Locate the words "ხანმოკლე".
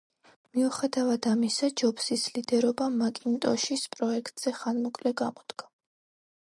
4.65-5.17